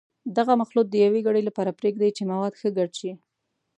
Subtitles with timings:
[0.37, 3.11] دغه مخلوط د یوې ګړۍ لپاره پرېږدئ چې مواد ښه ګډ شي.